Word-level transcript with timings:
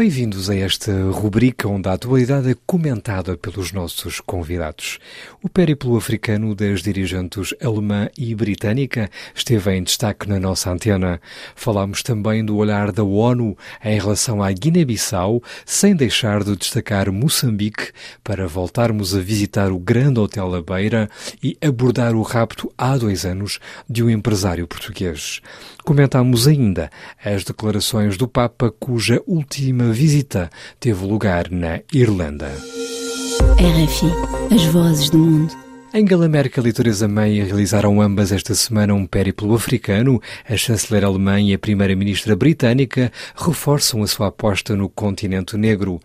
Bem-vindos 0.00 0.48
a 0.48 0.56
esta 0.56 0.90
rubrica 1.10 1.68
onde 1.68 1.86
a 1.86 1.92
atualidade 1.92 2.50
é 2.50 2.56
comentada 2.66 3.36
pelos 3.36 3.70
nossos 3.70 4.18
convidados. 4.18 4.98
O 5.42 5.48
périplo 5.50 5.94
africano 5.94 6.54
das 6.54 6.80
dirigentes 6.80 7.52
alemã 7.62 8.08
e 8.16 8.34
britânica 8.34 9.10
esteve 9.34 9.76
em 9.76 9.82
destaque 9.82 10.26
na 10.26 10.40
nossa 10.40 10.70
antena. 10.70 11.20
Falámos 11.54 12.02
também 12.02 12.42
do 12.42 12.56
olhar 12.56 12.92
da 12.92 13.04
ONU 13.04 13.54
em 13.84 14.00
relação 14.00 14.42
à 14.42 14.50
Guiné-Bissau, 14.50 15.42
sem 15.66 15.94
deixar 15.94 16.44
de 16.44 16.56
destacar 16.56 17.12
Moçambique, 17.12 17.92
para 18.24 18.48
voltarmos 18.48 19.14
a 19.14 19.20
visitar 19.20 19.70
o 19.70 19.78
Grande 19.78 20.18
Hotel 20.18 20.48
La 20.48 20.62
Beira 20.62 21.10
e 21.42 21.58
abordar 21.60 22.14
o 22.14 22.22
rapto 22.22 22.72
há 22.78 22.96
dois 22.96 23.26
anos 23.26 23.58
de 23.86 24.02
um 24.02 24.08
empresário 24.08 24.66
português. 24.66 25.42
Comentamos 25.90 26.46
ainda 26.46 26.88
as 27.20 27.42
declarações 27.42 28.16
do 28.16 28.28
Papa, 28.28 28.72
cuja 28.78 29.20
última 29.26 29.90
visita 29.90 30.48
teve 30.78 31.04
lugar 31.04 31.50
na 31.50 31.80
Irlanda. 31.92 32.52
RFI, 33.58 34.54
as 34.54 34.64
vozes 34.66 35.10
do 35.10 35.18
mundo. 35.18 35.69
Angela 35.92 36.28
Merkel 36.28 36.68
e 36.68 36.72
Theresa 36.72 37.08
May 37.08 37.42
realizaram 37.42 38.00
ambas 38.00 38.30
esta 38.30 38.54
semana 38.54 38.94
um 38.94 39.04
périplo 39.04 39.52
africano. 39.56 40.22
A 40.48 40.56
chanceler 40.56 41.04
alemã 41.04 41.40
e 41.40 41.52
a 41.52 41.58
primeira-ministra 41.58 42.36
britânica 42.36 43.10
reforçam 43.34 44.00
a 44.00 44.06
sua 44.06 44.28
aposta 44.28 44.76
no 44.76 44.88
continente 44.88 45.56
negro. 45.56 45.98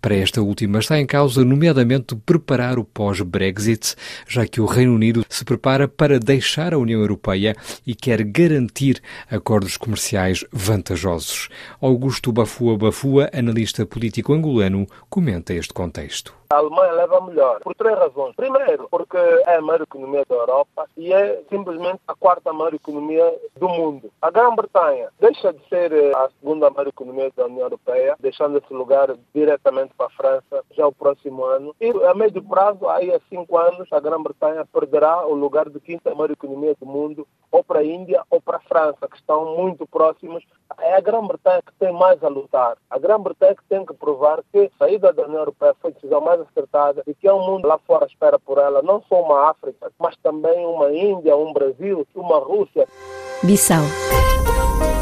Para 0.00 0.16
esta 0.16 0.40
última 0.40 0.78
está 0.78 0.98
em 0.98 1.04
causa, 1.04 1.44
nomeadamente, 1.44 2.16
preparar 2.16 2.78
o 2.78 2.84
pós-Brexit, 2.84 3.94
já 4.26 4.46
que 4.46 4.58
o 4.58 4.64
Reino 4.64 4.94
Unido 4.94 5.22
se 5.28 5.44
prepara 5.44 5.86
para 5.86 6.18
deixar 6.18 6.72
a 6.72 6.78
União 6.78 7.02
Europeia 7.02 7.54
e 7.86 7.94
quer 7.94 8.24
garantir 8.24 9.02
acordos 9.30 9.76
comerciais 9.76 10.46
vantajosos. 10.50 11.50
Augusto 11.78 12.32
Bafua 12.32 12.78
Bafua, 12.78 13.28
analista 13.34 13.84
político 13.84 14.32
angolano, 14.32 14.86
comenta 15.10 15.52
este 15.52 15.74
contexto. 15.74 16.45
A 16.50 16.56
Alemanha 16.56 16.92
leva 16.92 17.20
melhor, 17.20 17.60
por 17.60 17.74
três 17.74 17.98
razões. 17.98 18.34
Primeiro, 18.36 18.88
porque 18.90 19.16
é 19.16 19.56
a 19.56 19.60
maior 19.60 19.82
economia 19.82 20.24
da 20.28 20.34
Europa 20.34 20.88
e 20.96 21.12
é 21.12 21.42
simplesmente 21.50 22.00
a 22.06 22.14
quarta 22.14 22.52
maior 22.52 22.74
economia 22.74 23.34
do 23.56 23.68
mundo. 23.68 24.10
A 24.22 24.30
Grã-Bretanha 24.30 25.08
deixa 25.20 25.52
de 25.52 25.68
ser 25.68 25.92
eh, 25.92 26.12
a 26.14 26.28
segunda 26.40 26.70
maior 26.70 26.88
economia 26.88 27.30
da 27.36 27.46
União 27.46 27.62
Europeia, 27.62 28.16
deixando 28.20 28.58
esse 28.58 28.72
lugar 28.72 29.14
diretamente 29.34 29.92
para 29.96 30.06
a 30.06 30.10
França 30.10 30.64
já 30.72 30.86
o 30.86 30.92
próximo 30.92 31.44
ano. 31.44 31.74
E 31.80 31.90
a 32.04 32.14
médio 32.14 32.42
prazo, 32.42 32.88
aí 32.88 33.12
a 33.12 33.20
cinco 33.28 33.58
anos, 33.58 33.92
a 33.92 34.00
Grã-Bretanha 34.00 34.64
perderá 34.72 35.26
o 35.26 35.34
lugar 35.34 35.68
de 35.68 35.80
quinta 35.80 36.14
maior 36.14 36.30
economia 36.30 36.74
do 36.78 36.86
mundo, 36.86 37.26
ou 37.56 37.64
para 37.64 37.80
a 37.80 37.84
Índia 37.84 38.22
ou 38.30 38.40
para 38.40 38.58
a 38.58 38.60
França, 38.60 39.08
que 39.10 39.16
estão 39.16 39.56
muito 39.56 39.86
próximos. 39.86 40.44
É 40.78 40.94
a 40.94 41.00
Grã-Bretanha 41.00 41.62
que 41.62 41.72
tem 41.78 41.92
mais 41.92 42.22
a 42.22 42.28
lutar. 42.28 42.76
A 42.90 42.98
Grã-Bretanha 42.98 43.54
que 43.54 43.64
tem 43.68 43.84
que 43.84 43.94
provar 43.94 44.42
que 44.52 44.58
a 44.58 44.78
saída 44.78 45.12
da 45.12 45.24
União 45.24 45.40
Europeia 45.40 45.74
foi 45.80 45.90
a 45.90 45.94
decisão 45.94 46.20
mais 46.20 46.40
acertada 46.40 47.02
e 47.06 47.14
que 47.14 47.26
é 47.26 47.32
um 47.32 47.46
mundo 47.46 47.66
lá 47.66 47.78
fora 47.78 48.06
espera 48.06 48.38
por 48.38 48.58
ela, 48.58 48.82
não 48.82 49.02
só 49.08 49.22
uma 49.22 49.50
África, 49.50 49.90
mas 49.98 50.14
também 50.22 50.66
uma 50.66 50.92
Índia, 50.92 51.34
um 51.34 51.52
Brasil, 51.52 52.06
uma 52.14 52.38
Rússia. 52.38 52.86
Bissau 53.42 53.82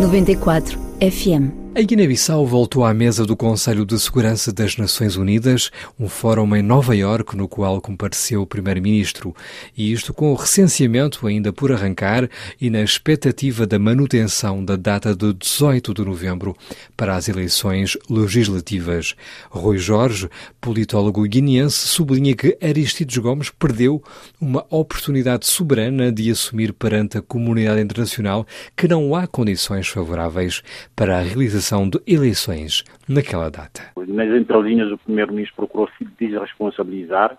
94 0.00 0.78
FM 1.00 1.67
a 1.78 1.80
Guiné-Bissau 1.80 2.44
voltou 2.44 2.84
à 2.84 2.92
mesa 2.92 3.24
do 3.24 3.36
Conselho 3.36 3.86
de 3.86 3.96
Segurança 4.00 4.52
das 4.52 4.76
Nações 4.76 5.14
Unidas, 5.14 5.70
um 5.96 6.08
fórum 6.08 6.56
em 6.56 6.60
Nova 6.60 6.96
Iorque 6.96 7.36
no 7.36 7.46
qual 7.46 7.80
compareceu 7.80 8.42
o 8.42 8.46
primeiro-ministro, 8.46 9.32
e 9.76 9.92
isto 9.92 10.12
com 10.12 10.32
o 10.32 10.34
recenseamento 10.34 11.24
ainda 11.24 11.52
por 11.52 11.70
arrancar 11.70 12.28
e 12.60 12.68
na 12.68 12.82
expectativa 12.82 13.64
da 13.64 13.78
manutenção 13.78 14.64
da 14.64 14.74
data 14.74 15.14
de 15.14 15.32
18 15.32 15.94
de 15.94 16.04
novembro 16.04 16.56
para 16.96 17.14
as 17.14 17.28
eleições 17.28 17.96
legislativas. 18.10 19.14
Rui 19.48 19.78
Jorge, 19.78 20.28
politólogo 20.60 21.22
guineense, 21.28 21.86
sublinha 21.86 22.34
que 22.34 22.58
Aristides 22.60 23.18
Gomes 23.18 23.50
perdeu 23.50 24.02
uma 24.40 24.66
oportunidade 24.68 25.46
soberana 25.46 26.10
de 26.10 26.28
assumir 26.28 26.72
perante 26.72 27.18
a 27.18 27.22
comunidade 27.22 27.80
internacional 27.80 28.44
que 28.76 28.88
não 28.88 29.14
há 29.14 29.28
condições 29.28 29.86
favoráveis 29.86 30.60
para 30.96 31.16
a 31.16 31.22
realização 31.22 31.67
de 31.90 32.00
eleições 32.06 32.82
naquela 33.06 33.50
data. 33.50 33.82
Nas 33.96 34.28
entrelinhas, 34.28 34.90
o 34.90 34.96
Primeiro-Ministro 34.96 35.56
procurou 35.56 35.88
se 35.98 36.04
desresponsabilizar 36.18 37.36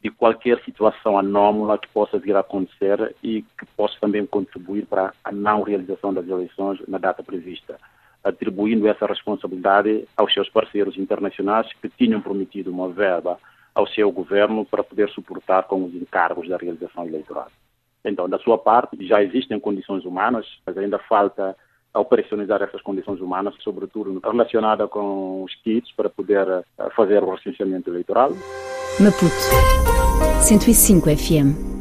de 0.00 0.10
qualquer 0.10 0.60
situação 0.64 1.18
anómala 1.18 1.78
que 1.78 1.88
possa 1.88 2.18
vir 2.18 2.36
a 2.36 2.40
acontecer 2.40 3.14
e 3.22 3.42
que 3.58 3.66
possa 3.76 3.96
também 4.00 4.24
contribuir 4.24 4.86
para 4.86 5.12
a 5.24 5.32
não 5.32 5.62
realização 5.62 6.14
das 6.14 6.28
eleições 6.28 6.80
na 6.86 6.98
data 6.98 7.24
prevista, 7.24 7.76
atribuindo 8.22 8.86
essa 8.86 9.06
responsabilidade 9.06 10.06
aos 10.16 10.32
seus 10.32 10.48
parceiros 10.48 10.96
internacionais 10.96 11.68
que 11.80 11.88
tinham 11.88 12.20
prometido 12.20 12.70
uma 12.70 12.88
verba 12.88 13.36
ao 13.74 13.86
seu 13.88 14.12
governo 14.12 14.64
para 14.64 14.84
poder 14.84 15.08
suportar 15.10 15.64
com 15.64 15.84
os 15.84 15.94
encargos 15.94 16.48
da 16.48 16.56
realização 16.56 17.04
eleitoral. 17.06 17.48
Então, 18.04 18.28
da 18.28 18.38
sua 18.38 18.58
parte, 18.58 19.06
já 19.06 19.22
existem 19.22 19.58
condições 19.58 20.04
humanas, 20.04 20.46
mas 20.64 20.78
ainda 20.78 20.98
falta 20.98 21.56
a 21.94 22.00
operacionalizar 22.00 22.62
essas 22.62 22.80
condições 22.82 23.20
humanas, 23.20 23.54
sobretudo 23.62 24.20
relacionada 24.24 24.88
com 24.88 25.42
os 25.44 25.54
kits 25.62 25.92
para 25.96 26.08
poder 26.08 26.46
eh, 26.48 26.90
fazer 26.96 27.22
o 27.22 27.34
recenseamento 27.34 27.90
eleitoral. 27.90 28.30
Maputo 29.00 30.42
105 30.42 31.08
FM 31.16 31.72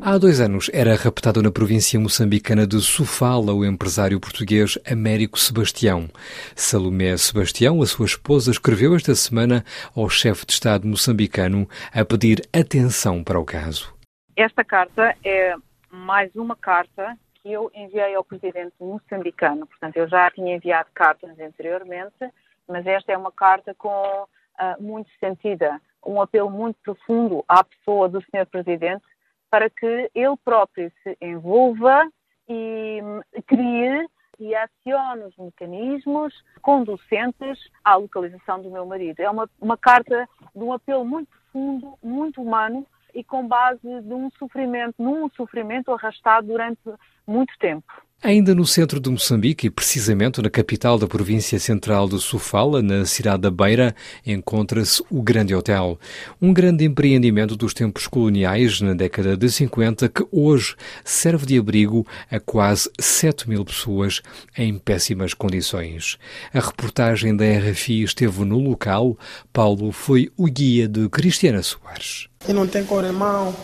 Há 0.00 0.16
dois 0.16 0.40
anos 0.40 0.70
era 0.72 0.94
raptado 0.94 1.42
na 1.42 1.50
província 1.50 1.98
moçambicana 1.98 2.66
de 2.66 2.80
Sofala 2.80 3.52
o 3.52 3.64
empresário 3.64 4.20
português 4.20 4.78
Américo 4.88 5.36
Sebastião. 5.36 6.08
Salomé 6.54 7.16
Sebastião, 7.16 7.82
a 7.82 7.86
sua 7.86 8.06
esposa, 8.06 8.52
escreveu 8.52 8.94
esta 8.94 9.12
semana 9.16 9.64
ao 9.96 10.08
chefe 10.08 10.46
de 10.46 10.52
Estado 10.52 10.86
moçambicano 10.86 11.68
a 11.92 12.04
pedir 12.04 12.48
atenção 12.52 13.24
para 13.24 13.40
o 13.40 13.44
caso. 13.44 13.92
Esta 14.36 14.64
carta 14.64 15.16
é 15.24 15.56
mais 15.90 16.34
uma 16.36 16.54
carta 16.54 17.18
que 17.42 17.52
eu 17.52 17.70
enviei 17.74 18.14
ao 18.14 18.24
presidente 18.24 18.74
moçambicano. 18.80 19.66
Portanto, 19.66 19.96
eu 19.96 20.08
já 20.08 20.30
tinha 20.30 20.56
enviado 20.56 20.88
cartas 20.94 21.38
anteriormente, 21.38 22.32
mas 22.66 22.86
esta 22.86 23.12
é 23.12 23.16
uma 23.16 23.32
carta 23.32 23.74
com 23.74 24.22
uh, 24.24 24.82
muito 24.82 25.10
sentida, 25.18 25.80
um 26.04 26.20
apelo 26.20 26.50
muito 26.50 26.76
profundo 26.82 27.44
à 27.48 27.64
pessoa 27.64 28.08
do 28.08 28.22
senhor 28.30 28.46
presidente 28.46 29.04
para 29.50 29.70
que 29.70 30.10
ele 30.14 30.36
próprio 30.44 30.92
se 31.02 31.16
envolva 31.20 32.06
e 32.48 33.00
crie 33.46 34.06
e 34.38 34.54
acione 34.54 35.24
os 35.24 35.36
mecanismos 35.36 36.32
conducentes 36.62 37.58
à 37.82 37.96
localização 37.96 38.62
do 38.62 38.70
meu 38.70 38.86
marido. 38.86 39.20
É 39.20 39.28
uma, 39.28 39.48
uma 39.60 39.76
carta 39.76 40.28
de 40.54 40.62
um 40.62 40.72
apelo 40.72 41.04
muito 41.04 41.28
profundo, 41.28 41.98
muito 42.02 42.40
humano 42.40 42.86
e 43.18 43.24
com 43.24 43.48
base 43.48 43.80
de 43.82 44.14
um 44.14 44.30
sofrimento, 44.38 44.94
num 44.96 45.28
sofrimento 45.30 45.90
arrastado 45.90 46.46
durante 46.46 46.80
muito 47.26 47.52
tempo. 47.58 47.92
Ainda 48.20 48.52
no 48.52 48.66
centro 48.66 48.98
de 48.98 49.08
Moçambique 49.08 49.68
e 49.68 49.70
precisamente 49.70 50.42
na 50.42 50.50
capital 50.50 50.98
da 50.98 51.06
província 51.06 51.56
central 51.60 52.08
de 52.08 52.20
Sofala, 52.20 52.82
na 52.82 53.06
cidade 53.06 53.42
da 53.42 53.50
Beira, 53.50 53.94
encontra-se 54.26 55.00
o 55.08 55.22
Grande 55.22 55.54
Hotel, 55.54 55.96
um 56.42 56.52
grande 56.52 56.84
empreendimento 56.84 57.56
dos 57.56 57.72
tempos 57.72 58.08
coloniais 58.08 58.80
na 58.80 58.92
década 58.92 59.36
de 59.36 59.48
50 59.48 60.08
que 60.08 60.26
hoje 60.32 60.74
serve 61.04 61.46
de 61.46 61.58
abrigo 61.60 62.04
a 62.28 62.40
quase 62.40 62.90
7 62.98 63.48
mil 63.48 63.64
pessoas 63.64 64.20
em 64.56 64.76
péssimas 64.76 65.32
condições. 65.32 66.18
A 66.52 66.58
reportagem 66.58 67.36
da 67.36 67.44
RFI 67.44 68.02
esteve 68.02 68.44
no 68.44 68.58
local. 68.58 69.16
Paulo 69.52 69.92
foi 69.92 70.28
o 70.36 70.46
guia 70.46 70.88
de 70.88 71.08
Cristiana 71.08 71.62
Soares. 71.62 72.26
E 72.48 72.52
não 72.52 72.66
tem 72.66 72.84
corrimão 72.84 73.54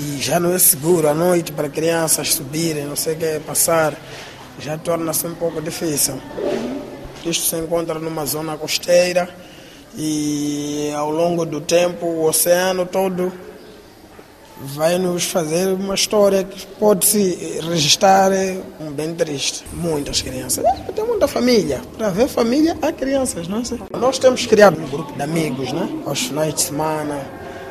e 0.00 0.18
já 0.18 0.40
não 0.40 0.54
é 0.54 0.58
seguro 0.58 1.06
à 1.08 1.14
noite 1.14 1.52
para 1.52 1.68
crianças 1.68 2.32
subirem, 2.32 2.86
não 2.86 2.96
sei 2.96 3.12
o 3.12 3.16
que, 3.18 3.40
passar, 3.40 3.94
já 4.58 4.78
torna-se 4.78 5.26
um 5.26 5.34
pouco 5.34 5.60
difícil. 5.60 6.18
Isto 7.24 7.44
se 7.44 7.56
encontra 7.56 7.98
numa 7.98 8.24
zona 8.24 8.56
costeira 8.56 9.28
e 9.94 10.90
ao 10.96 11.10
longo 11.10 11.44
do 11.44 11.60
tempo 11.60 12.06
o 12.06 12.24
oceano 12.24 12.86
todo 12.86 13.30
vai 14.62 14.98
nos 14.98 15.24
fazer 15.24 15.68
uma 15.68 15.94
história 15.94 16.44
que 16.44 16.66
pode 16.66 17.04
se 17.04 17.60
registrar 17.68 18.30
um 18.80 18.90
bem 18.90 19.14
triste. 19.14 19.64
Muitas 19.70 20.22
crianças, 20.22 20.64
tem 20.94 21.04
muita 21.04 21.28
família. 21.28 21.82
Para 21.98 22.08
ver 22.08 22.26
família, 22.26 22.76
há 22.80 22.90
crianças, 22.90 23.48
não 23.48 23.58
é? 23.58 23.98
Nós 23.98 24.18
temos 24.18 24.46
criado 24.46 24.80
um 24.80 24.88
grupo 24.88 25.12
de 25.12 25.22
amigos, 25.22 25.72
né? 25.72 25.88
Aos 26.06 26.20
finais 26.20 26.54
de 26.54 26.62
semana, 26.62 27.20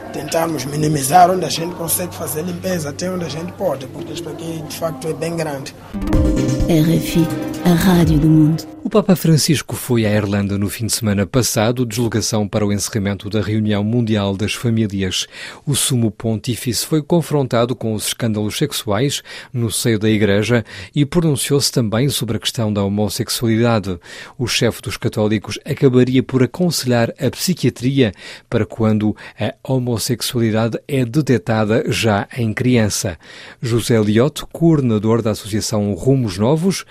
tentarmos 0.09 0.65
minimizar 0.65 1.31
onde 1.31 1.45
a 1.45 1.49
gente 1.49 1.75
consegue 1.75 2.13
fazer 2.15 2.43
limpeza, 2.43 2.89
até 2.89 3.09
onde 3.09 3.25
a 3.25 3.29
gente 3.29 3.51
pode, 3.53 3.87
porque 3.87 4.13
isto 4.13 4.29
aqui 4.29 4.63
de 4.67 4.75
facto 4.77 5.07
é 5.07 5.13
bem 5.13 5.35
grande. 5.35 5.73
RFI, 6.39 7.27
a 7.65 7.73
rádio 7.73 8.17
do 8.17 8.29
mundo. 8.29 8.69
O 8.81 8.89
Papa 8.89 9.15
Francisco 9.15 9.75
foi 9.75 10.05
à 10.05 10.15
Irlanda 10.15 10.57
no 10.57 10.69
fim 10.69 10.85
de 10.85 10.93
semana 10.93 11.23
passado, 11.23 11.85
deslocação 11.85 12.47
para 12.47 12.65
o 12.65 12.71
encerramento 12.71 13.29
da 13.29 13.41
reunião 13.41 13.83
mundial 13.83 14.35
das 14.35 14.53
famílias. 14.53 15.27
O 15.63 15.75
sumo 15.75 16.09
pontífice 16.09 16.85
foi 16.85 17.03
confrontado 17.03 17.75
com 17.75 17.93
os 17.93 18.07
escândalos 18.07 18.57
sexuais 18.57 19.21
no 19.53 19.69
seio 19.69 19.99
da 19.99 20.09
Igreja 20.09 20.65
e 20.95 21.05
pronunciou-se 21.05 21.71
também 21.71 22.07
sobre 22.09 22.37
a 22.37 22.39
questão 22.39 22.71
da 22.71 22.81
homossexualidade. 22.81 23.99
O 24.37 24.47
chefe 24.47 24.81
dos 24.81 24.95
católicos 24.95 25.59
acabaria 25.65 26.23
por 26.23 26.41
aconselhar 26.41 27.13
a 27.19 27.29
psiquiatria 27.29 28.13
para 28.49 28.65
quando 28.65 29.15
a 29.37 29.53
homossexualidade 29.61 30.79
é 30.87 31.03
detectada 31.03 31.83
já 31.91 32.27
em 32.35 32.53
criança. 32.53 33.19
José 33.61 34.01
Liotte, 34.01 34.45
coordenador 34.51 35.21
da 35.21 35.31
Associação 35.31 35.93
Novos, 36.37 36.85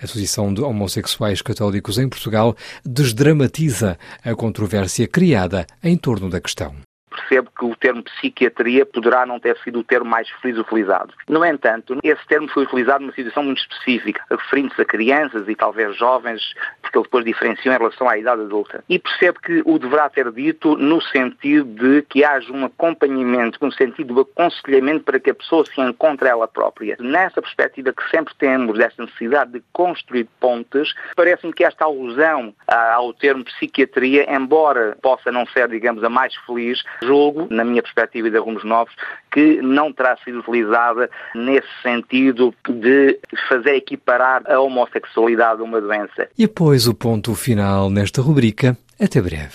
Associação 0.00 0.52
de 0.52 0.60
Homossexuais 0.60 1.42
Católicos 1.42 1.98
em 1.98 2.08
Portugal, 2.08 2.56
desdramatiza 2.84 3.98
a 4.22 4.34
controvérsia 4.34 5.08
criada 5.08 5.66
em 5.82 5.96
torno 5.96 6.28
da 6.28 6.40
questão 6.40 6.83
percebo 7.24 7.50
que 7.56 7.64
o 7.64 7.76
termo 7.76 8.02
psiquiatria 8.02 8.86
poderá 8.86 9.26
não 9.26 9.40
ter 9.40 9.56
sido 9.58 9.80
o 9.80 9.84
termo 9.84 10.08
mais 10.08 10.28
feliz 10.40 10.58
utilizado. 10.58 11.12
No 11.28 11.44
entanto, 11.44 11.98
esse 12.02 12.26
termo 12.26 12.48
foi 12.48 12.64
utilizado 12.64 13.00
numa 13.00 13.12
situação 13.12 13.42
muito 13.42 13.60
específica, 13.60 14.22
referindo-se 14.30 14.80
a 14.80 14.84
crianças 14.84 15.48
e 15.48 15.54
talvez 15.54 15.96
jovens, 15.96 16.54
porque 16.82 16.98
ele 16.98 17.04
depois 17.04 17.24
diferenciou 17.24 17.74
em 17.74 17.78
relação 17.78 18.08
à 18.08 18.18
idade 18.18 18.42
adulta. 18.42 18.84
E 18.88 18.98
percebo 18.98 19.40
que 19.40 19.62
o 19.64 19.78
deverá 19.78 20.08
ter 20.08 20.30
dito 20.32 20.76
no 20.76 21.00
sentido 21.00 21.64
de 21.64 22.02
que 22.02 22.24
haja 22.24 22.52
um 22.52 22.64
acompanhamento, 22.64 23.58
no 23.60 23.72
sentido 23.72 24.14
do 24.14 24.20
aconselhamento 24.20 25.04
para 25.04 25.18
que 25.18 25.30
a 25.30 25.34
pessoa 25.34 25.64
se 25.64 25.80
encontre 25.80 26.28
ela 26.28 26.46
própria. 26.46 26.96
Nessa 27.00 27.40
perspectiva 27.40 27.92
que 27.92 28.08
sempre 28.10 28.34
temos 28.34 28.78
desta 28.78 29.02
necessidade 29.02 29.52
de 29.52 29.62
construir 29.72 30.28
pontes, 30.38 30.94
parece-me 31.16 31.52
que 31.52 31.64
esta 31.64 31.84
alusão 31.84 32.54
ao 32.66 33.12
termo 33.12 33.44
psiquiatria, 33.44 34.32
embora 34.34 34.96
possa 35.00 35.30
não 35.30 35.46
ser, 35.46 35.68
digamos, 35.68 36.02
a 36.04 36.08
mais 36.08 36.34
feliz, 36.46 36.82
jogo, 37.14 37.46
na 37.50 37.64
minha 37.64 37.82
perspectiva 37.82 38.26
e 38.26 38.30
de 38.30 38.38
Rumos 38.38 38.64
Novos, 38.64 38.92
que 39.30 39.60
não 39.62 39.92
terá 39.92 40.16
sido 40.24 40.40
utilizada 40.40 41.08
nesse 41.34 41.68
sentido 41.82 42.52
de 42.68 43.18
fazer 43.48 43.76
equiparar 43.76 44.42
a 44.50 44.58
homossexualidade 44.60 45.60
a 45.60 45.64
uma 45.64 45.80
doença. 45.80 46.28
E 46.36 46.44
após 46.44 46.88
o 46.88 46.94
ponto 46.94 47.34
final 47.34 47.88
nesta 47.88 48.20
rubrica, 48.20 48.76
até 49.00 49.20
breve. 49.22 49.54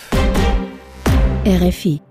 RFI 1.45 2.08